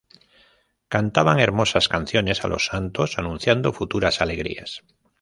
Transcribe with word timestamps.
Cantaban 0.87 1.37
hermosas 1.39 1.87
canciones 1.87 2.43
a 2.43 2.47
los 2.47 2.65
santos, 2.65 3.19
anunciando 3.19 3.71
futuras 3.71 4.19
alegrías. 4.19 4.81